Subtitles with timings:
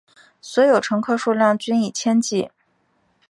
[0.41, 2.49] 所有乘客数量均以千计。